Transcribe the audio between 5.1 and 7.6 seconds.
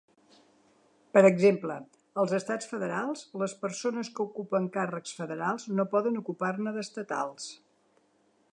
federals no poden ocupar-ne d'estatals.